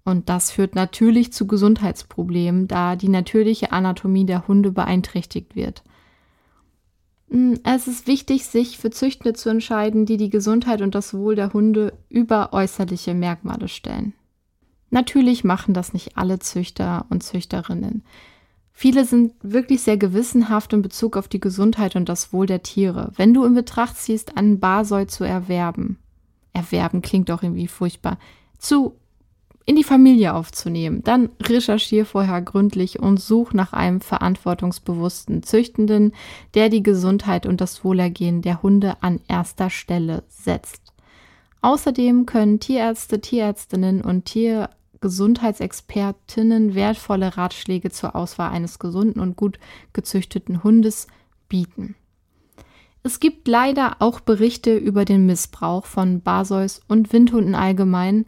[0.05, 5.85] Und das führt natürlich zu Gesundheitsproblemen, da die natürliche Anatomie der Hunde beeinträchtigt wird.
[7.31, 11.35] Hm, es ist wichtig, sich für Züchtende zu entscheiden, die die Gesundheit und das Wohl
[11.35, 14.15] der Hunde über äußerliche Merkmale stellen.
[14.91, 18.05] Natürlich machen das nicht alle Züchter und Züchterinnen.
[18.73, 23.13] Viele sind wirklich sehr gewissenhaft in Bezug auf die Gesundheit und das Wohl der Tiere.
[23.17, 25.99] Wenn du in Betracht ziehst, einen Barsoi zu erwerben,
[26.53, 28.19] erwerben klingt auch irgendwie furchtbar,
[28.59, 28.95] zu
[29.69, 31.03] in die Familie aufzunehmen.
[31.05, 36.15] Dann recherchiere vorher gründlich und such nach einem verantwortungsbewussten Züchtenden,
[36.55, 40.95] der die Gesundheit und das Wohlergehen der Hunde an erster Stelle setzt.
[41.61, 44.25] Außerdem können Tierärzte, Tierärztinnen und
[45.01, 49.59] Tiergesundheitsexpertinnen wertvolle Ratschläge zur Auswahl eines gesunden und gut
[49.93, 51.07] gezüchteten Hundes
[51.49, 51.95] bieten.
[53.03, 58.27] Es gibt leider auch Berichte über den Missbrauch von Barseus und Windhunden allgemein,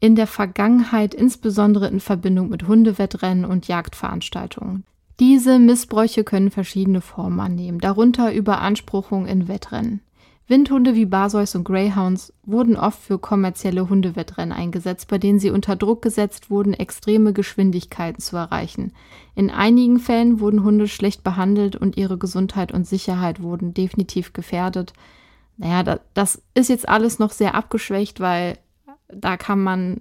[0.00, 4.84] in der Vergangenheit insbesondere in Verbindung mit Hundewettrennen und Jagdveranstaltungen.
[5.20, 10.00] Diese Missbräuche können verschiedene Formen annehmen, darunter Überanspruchung in Wettrennen.
[10.48, 15.76] Windhunde wie Barseus und Greyhounds wurden oft für kommerzielle Hundewettrennen eingesetzt, bei denen sie unter
[15.76, 18.92] Druck gesetzt wurden, extreme Geschwindigkeiten zu erreichen.
[19.34, 24.92] In einigen Fällen wurden Hunde schlecht behandelt und ihre Gesundheit und Sicherheit wurden definitiv gefährdet.
[25.58, 28.58] Naja, das ist jetzt alles noch sehr abgeschwächt, weil
[29.08, 30.00] da kann man,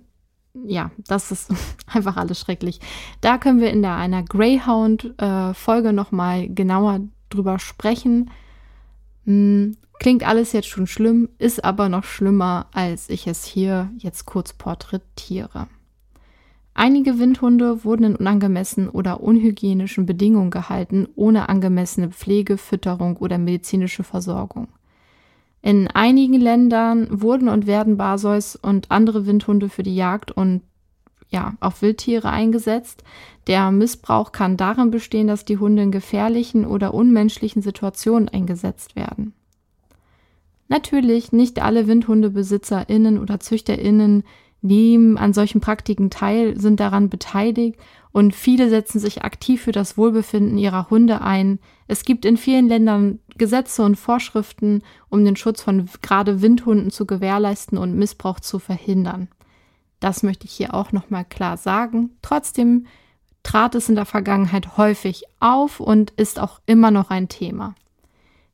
[0.54, 1.54] ja, das ist
[1.86, 2.80] einfach alles schrecklich.
[3.21, 8.32] Da können wir in der einer Greyhound-Folge äh, nochmal genauer drüber sprechen.
[9.25, 14.25] Hm, klingt alles jetzt schon schlimm, ist aber noch schlimmer, als ich es hier jetzt
[14.25, 15.67] kurz porträtiere.
[16.73, 24.03] Einige Windhunde wurden in unangemessenen oder unhygienischen Bedingungen gehalten, ohne angemessene Pflege, Fütterung oder medizinische
[24.03, 24.69] Versorgung.
[25.62, 30.62] In einigen Ländern wurden und werden Barseus und andere Windhunde für die Jagd und
[31.32, 33.04] ja, auf Wildtiere eingesetzt.
[33.48, 39.34] Der Missbrauch kann darin bestehen, dass die Hunde in gefährlichen oder unmenschlichen Situationen eingesetzt werden.
[40.67, 44.24] Natürlich, nicht alle Windhundebesitzerinnen oder Züchterinnen
[44.62, 47.80] nehmen an solchen Praktiken teil, sind daran beteiligt
[48.12, 51.60] und viele setzen sich aktiv für das Wohlbefinden ihrer Hunde ein.
[51.88, 57.06] Es gibt in vielen Ländern Gesetze und Vorschriften, um den Schutz von gerade Windhunden zu
[57.06, 59.30] gewährleisten und Missbrauch zu verhindern.
[60.02, 62.10] Das möchte ich hier auch nochmal klar sagen.
[62.22, 62.88] Trotzdem
[63.44, 67.76] trat es in der Vergangenheit häufig auf und ist auch immer noch ein Thema.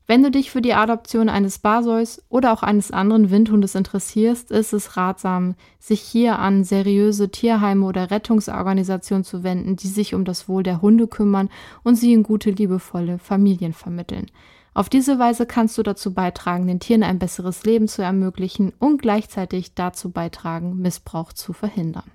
[0.06, 4.72] Wenn du dich für die Adoption eines Barseus oder auch eines anderen Windhundes interessierst, ist
[4.72, 10.48] es ratsam, sich hier an seriöse Tierheime oder Rettungsorganisationen zu wenden, die sich um das
[10.48, 11.50] Wohl der Hunde kümmern
[11.82, 14.30] und sie in gute, liebevolle Familien vermitteln.
[14.78, 19.02] Auf diese Weise kannst du dazu beitragen, den Tieren ein besseres Leben zu ermöglichen und
[19.02, 22.08] gleichzeitig dazu beitragen, Missbrauch zu verhindern.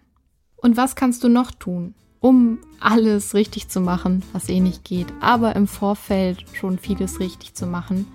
[0.55, 1.93] Und was kannst du noch tun?
[2.21, 7.53] um alles richtig zu machen, was eh nicht geht, aber im Vorfeld schon vieles richtig
[7.53, 8.07] zu machen.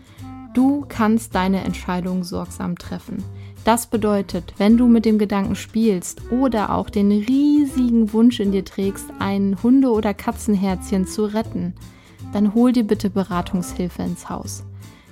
[0.54, 3.22] Du kannst deine Entscheidung sorgsam treffen.
[3.66, 8.64] Das bedeutet, wenn du mit dem Gedanken spielst oder auch den riesigen Wunsch in dir
[8.64, 11.74] trägst, ein Hunde- oder Katzenherzchen zu retten,
[12.32, 14.64] dann hol dir bitte Beratungshilfe ins Haus.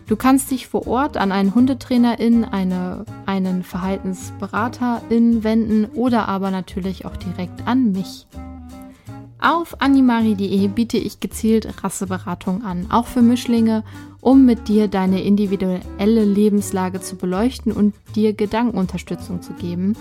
[0.07, 7.05] Du kannst dich vor Ort an einen Hundetrainerin, eine, einen Verhaltensberaterin wenden oder aber natürlich
[7.07, 8.27] auch direkt an mich.
[9.39, 13.85] Auf animari.de biete ich gezielt Rasseberatung an, auch für Mischlinge,
[14.21, 19.95] um mit dir deine individuelle Lebenslage zu beleuchten und dir Gedankenunterstützung zu geben.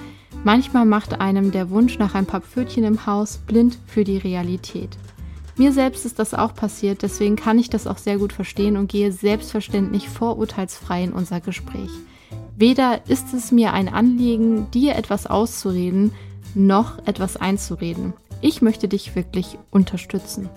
[0.43, 4.97] Manchmal macht einem der Wunsch nach ein paar Pfötchen im Haus blind für die Realität.
[5.57, 8.91] Mir selbst ist das auch passiert, deswegen kann ich das auch sehr gut verstehen und
[8.91, 11.89] gehe selbstverständlich vorurteilsfrei in unser Gespräch.
[12.57, 16.11] Weder ist es mir ein Anliegen, dir etwas auszureden,
[16.53, 18.13] noch etwas einzureden.
[18.41, 20.49] Ich möchte dich wirklich unterstützen.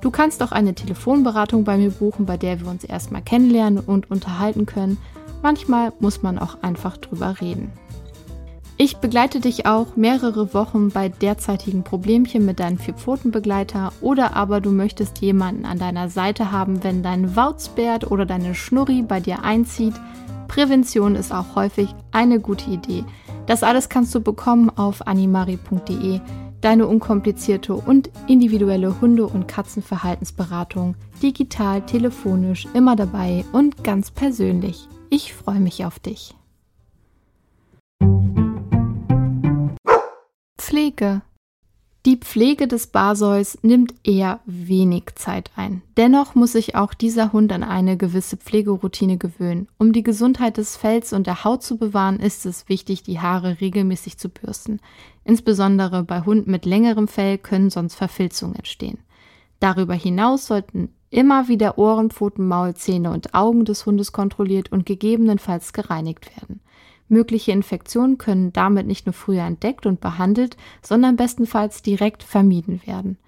[0.00, 4.10] Du kannst auch eine Telefonberatung bei mir buchen, bei der wir uns erstmal kennenlernen und
[4.10, 4.98] unterhalten können.
[5.42, 7.72] Manchmal muss man auch einfach drüber reden.
[8.78, 14.70] Ich begleite dich auch mehrere Wochen bei derzeitigen Problemchen mit deinem Vierpfotenbegleiter oder aber du
[14.70, 19.94] möchtest jemanden an deiner Seite haben, wenn dein Wauzbärt oder deine Schnurri bei dir einzieht.
[20.46, 23.04] Prävention ist auch häufig eine gute Idee.
[23.46, 26.20] Das alles kannst du bekommen auf animari.de,
[26.60, 34.86] deine unkomplizierte und individuelle Hunde- und Katzenverhaltensberatung, digital, telefonisch, immer dabei und ganz persönlich.
[35.08, 36.34] Ich freue mich auf dich.
[40.66, 41.22] Pflege.
[42.06, 45.82] Die Pflege des Barsäus nimmt eher wenig Zeit ein.
[45.96, 49.68] Dennoch muss sich auch dieser Hund an eine gewisse Pflegeroutine gewöhnen.
[49.78, 53.60] Um die Gesundheit des Fells und der Haut zu bewahren, ist es wichtig, die Haare
[53.60, 54.80] regelmäßig zu bürsten.
[55.22, 58.98] Insbesondere bei Hunden mit längerem Fell können sonst Verfilzungen entstehen.
[59.60, 64.84] Darüber hinaus sollten immer wieder Ohren, Pfoten, Maul, Zähne und Augen des Hundes kontrolliert und
[64.84, 66.60] gegebenenfalls gereinigt werden.
[67.08, 73.18] Mögliche Infektionen können damit nicht nur früher entdeckt und behandelt, sondern bestenfalls direkt vermieden werden.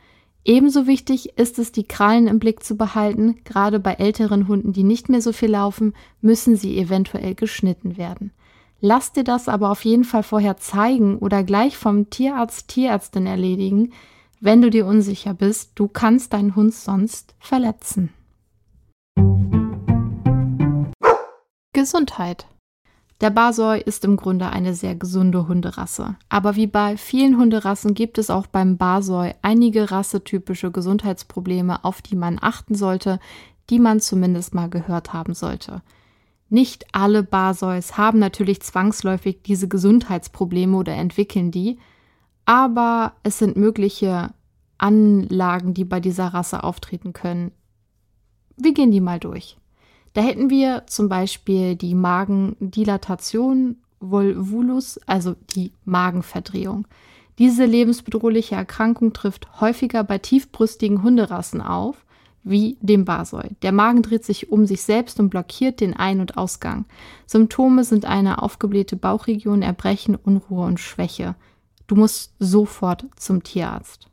[0.44, 3.36] Ebenso wichtig ist es, die Krallen im Blick zu behalten.
[3.44, 8.32] Gerade bei älteren Hunden, die nicht mehr so viel laufen, müssen sie eventuell geschnitten werden.
[8.80, 13.92] Lass dir das aber auf jeden Fall vorher zeigen oder gleich vom Tierarzt, Tierärztin erledigen,
[14.40, 15.72] wenn du dir unsicher bist.
[15.74, 18.10] Du kannst deinen Hund sonst verletzen.
[21.72, 22.46] Gesundheit.
[23.20, 26.14] Der Basoi ist im Grunde eine sehr gesunde Hunderasse.
[26.28, 32.14] Aber wie bei vielen Hunderassen gibt es auch beim Basoi einige rassetypische Gesundheitsprobleme, auf die
[32.14, 33.18] man achten sollte,
[33.70, 35.82] die man zumindest mal gehört haben sollte.
[36.48, 41.78] Nicht alle Basois haben natürlich zwangsläufig diese Gesundheitsprobleme oder entwickeln die,
[42.46, 44.32] aber es sind mögliche
[44.78, 47.50] Anlagen, die bei dieser Rasse auftreten können.
[48.56, 49.58] Wir gehen die mal durch.
[50.14, 56.86] Da hätten wir zum Beispiel die Magendilatation volvulus, also die Magenverdrehung.
[57.38, 62.04] Diese lebensbedrohliche Erkrankung trifft häufiger bei tiefbrüstigen Hunderassen auf,
[62.42, 63.50] wie dem Basoi.
[63.62, 66.86] Der Magen dreht sich um sich selbst und blockiert den Ein- und Ausgang.
[67.26, 71.34] Symptome sind eine aufgeblähte Bauchregion, Erbrechen, Unruhe und Schwäche.
[71.86, 74.07] Du musst sofort zum Tierarzt.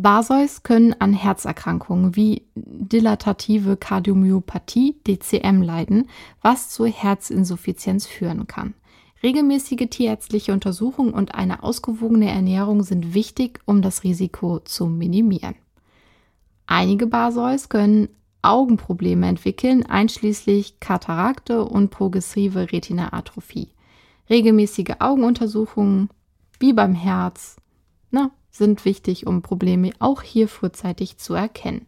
[0.00, 6.08] Basois können an Herzerkrankungen wie dilatative Kardiomyopathie DCM leiden,
[6.40, 8.74] was zur Herzinsuffizienz führen kann.
[9.24, 15.56] Regelmäßige tierärztliche Untersuchungen und eine ausgewogene Ernährung sind wichtig, um das Risiko zu minimieren.
[16.68, 18.08] Einige Basois können
[18.40, 23.72] Augenprobleme entwickeln, einschließlich Katarakte und progressive Retinaatrophie.
[24.30, 26.08] Regelmäßige Augenuntersuchungen,
[26.60, 27.56] wie beim Herz,
[28.12, 31.86] na, sind wichtig, um Probleme auch hier frühzeitig zu erkennen.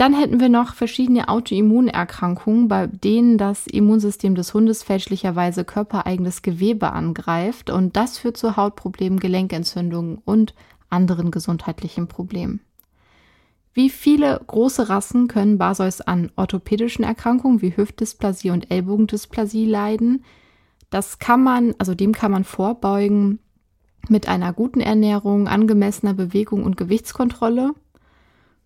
[0.00, 6.92] Dann hätten wir noch verschiedene Autoimmunerkrankungen, bei denen das Immunsystem des Hundes fälschlicherweise körpereigenes Gewebe
[6.92, 10.54] angreift und das führt zu Hautproblemen, Gelenkentzündungen und
[10.88, 12.60] anderen gesundheitlichen Problemen.
[13.74, 20.24] Wie viele große Rassen können Basois an orthopädischen Erkrankungen wie Hüftdysplasie und Ellbogendysplasie leiden?
[20.88, 23.38] Das kann man, also dem kann man vorbeugen,
[24.08, 27.72] mit einer guten Ernährung, angemessener Bewegung und Gewichtskontrolle.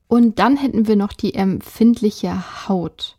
[0.07, 3.19] Und dann hätten wir noch die empfindliche Haut.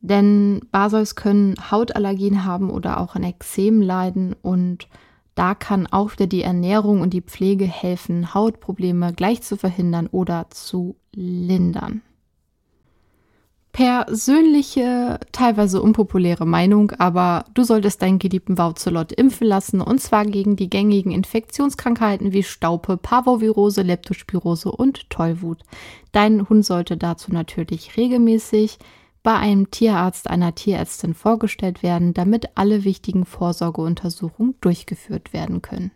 [0.00, 4.88] Denn Basois können Hautallergien haben oder auch an Ekzem leiden und
[5.34, 10.46] da kann auch wieder die Ernährung und die Pflege helfen, Hautprobleme gleich zu verhindern oder
[10.50, 12.02] zu lindern
[13.78, 20.56] persönliche, teilweise unpopuläre Meinung, aber du solltest deinen geliebten Vauzelot impfen lassen und zwar gegen
[20.56, 25.62] die gängigen Infektionskrankheiten wie Staupe, Parvovirose, Leptospirose und Tollwut.
[26.10, 28.78] Dein Hund sollte dazu natürlich regelmäßig
[29.22, 35.92] bei einem Tierarzt, einer Tierärztin vorgestellt werden, damit alle wichtigen Vorsorgeuntersuchungen durchgeführt werden können.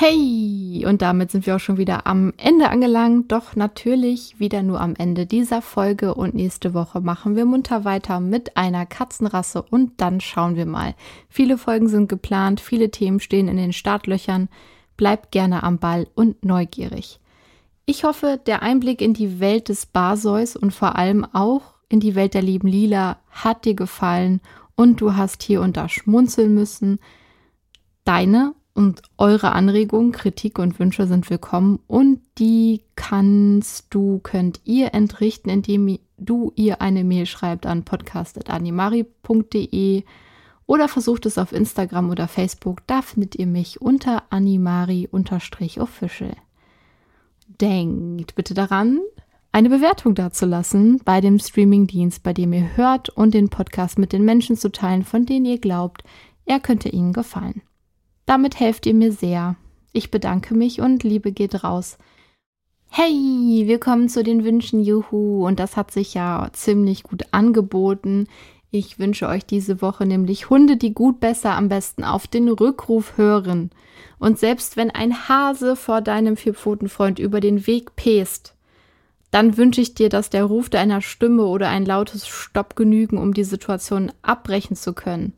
[0.00, 3.32] Hey, und damit sind wir auch schon wieder am Ende angelangt.
[3.32, 6.14] Doch natürlich wieder nur am Ende dieser Folge.
[6.14, 9.60] Und nächste Woche machen wir munter weiter mit einer Katzenrasse.
[9.60, 10.94] Und dann schauen wir mal.
[11.28, 14.48] Viele Folgen sind geplant, viele Themen stehen in den Startlöchern.
[14.96, 17.18] Bleibt gerne am Ball und neugierig.
[17.84, 22.14] Ich hoffe, der Einblick in die Welt des Basois und vor allem auch in die
[22.14, 24.42] Welt der lieben Lila hat dir gefallen
[24.76, 27.00] und du hast hier und da schmunzeln müssen.
[28.04, 34.94] Deine und eure Anregungen, Kritik und Wünsche sind willkommen und die kannst du, könnt ihr
[34.94, 40.04] entrichten, indem du ihr eine Mail schreibt an podcast.animari.de
[40.66, 42.86] oder versucht es auf Instagram oder Facebook.
[42.86, 46.36] Da findet ihr mich unter animari-official.
[47.60, 49.00] Denkt bitte daran,
[49.50, 54.24] eine Bewertung dazulassen bei dem Streamingdienst, bei dem ihr hört und den Podcast mit den
[54.24, 56.04] Menschen zu teilen, von denen ihr glaubt,
[56.44, 57.62] er könnte ihnen gefallen.
[58.28, 59.56] Damit helft ihr mir sehr.
[59.94, 61.96] Ich bedanke mich und Liebe geht raus.
[62.90, 65.46] Hey, willkommen zu den Wünschen, juhu.
[65.46, 68.26] Und das hat sich ja ziemlich gut angeboten.
[68.70, 73.16] Ich wünsche euch diese Woche nämlich Hunde, die gut besser am besten auf den Rückruf
[73.16, 73.70] hören.
[74.18, 78.54] Und selbst wenn ein Hase vor deinem Vierpfotenfreund über den Weg pest,
[79.30, 83.32] dann wünsche ich dir, dass der Ruf deiner Stimme oder ein lautes Stopp genügen, um
[83.32, 85.32] die Situation abbrechen zu können.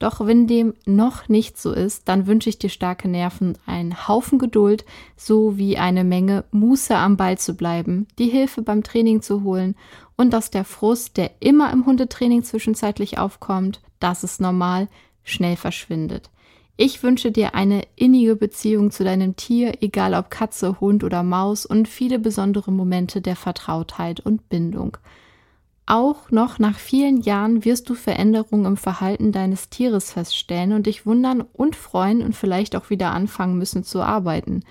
[0.00, 4.38] Doch wenn dem noch nicht so ist, dann wünsche ich dir starke Nerven, einen Haufen
[4.38, 9.76] Geduld sowie eine Menge Muße am Ball zu bleiben, die Hilfe beim Training zu holen
[10.16, 14.88] und dass der Frust, der immer im Hundetraining zwischenzeitlich aufkommt, das ist normal,
[15.22, 16.30] schnell verschwindet.
[16.78, 21.66] Ich wünsche dir eine innige Beziehung zu deinem Tier, egal ob Katze, Hund oder Maus,
[21.66, 24.96] und viele besondere Momente der Vertrautheit und Bindung.
[25.90, 31.04] Auch noch nach vielen Jahren wirst du Veränderungen im Verhalten deines Tieres feststellen und dich
[31.04, 34.62] wundern und freuen und vielleicht auch wieder anfangen müssen zu arbeiten.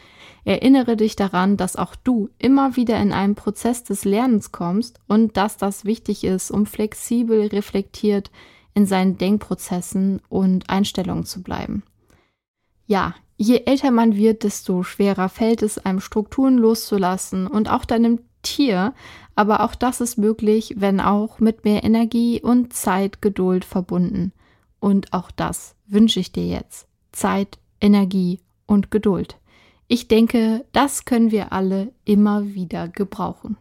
[0.45, 5.35] Erinnere dich daran, dass auch du immer wieder in einen Prozess des Lernens kommst und
[5.35, 8.31] dass das wichtig ist, um flexibel reflektiert
[8.73, 11.83] in seinen Denkprozessen und Einstellungen zu bleiben.
[12.87, 18.19] Ja, je älter man wird, desto schwerer fällt es, einem Strukturen loszulassen und auch deinem
[18.41, 18.93] Tier,
[19.35, 24.33] aber auch das ist möglich, wenn auch mit mehr Energie und Zeit, Geduld verbunden.
[24.79, 26.87] Und auch das wünsche ich dir jetzt.
[27.11, 29.37] Zeit, Energie und Geduld.
[29.87, 33.57] Ich denke, das können wir alle immer wieder gebrauchen.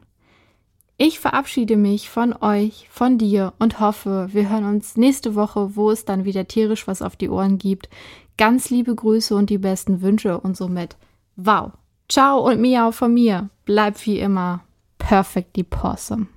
[0.97, 5.93] Ich verabschiede mich von euch, von dir und hoffe, wir hören uns nächste Woche, wo
[5.93, 7.89] es dann wieder tierisch was auf die Ohren gibt.
[8.37, 10.97] Ganz liebe Grüße und die besten Wünsche und somit
[11.37, 11.70] wow.
[12.09, 13.49] Ciao und Miau von mir.
[13.64, 14.64] Bleib wie immer
[15.09, 16.29] perfectly possum.